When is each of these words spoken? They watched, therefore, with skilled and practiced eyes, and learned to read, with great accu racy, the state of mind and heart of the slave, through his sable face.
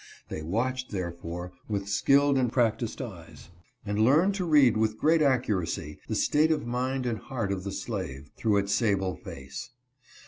They 0.29 0.41
watched, 0.41 0.89
therefore, 0.89 1.51
with 1.69 1.87
skilled 1.87 2.35
and 2.39 2.51
practiced 2.51 3.03
eyes, 3.03 3.49
and 3.85 4.03
learned 4.03 4.33
to 4.33 4.45
read, 4.45 4.75
with 4.75 4.97
great 4.97 5.21
accu 5.21 5.59
racy, 5.59 5.99
the 6.07 6.15
state 6.15 6.51
of 6.51 6.65
mind 6.65 7.05
and 7.05 7.19
heart 7.19 7.51
of 7.51 7.63
the 7.63 7.71
slave, 7.71 8.31
through 8.35 8.55
his 8.55 8.73
sable 8.73 9.15
face. 9.15 9.69